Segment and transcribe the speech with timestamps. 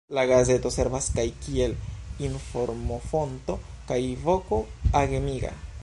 [0.17, 1.75] La gazeto servas kaj kiel
[2.29, 3.59] informofonto
[3.93, 4.65] kaj voko
[5.05, 5.55] agemiga.